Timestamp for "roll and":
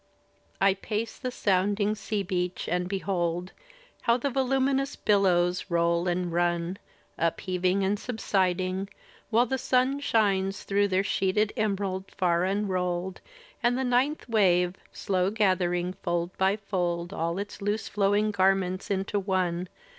5.69-6.33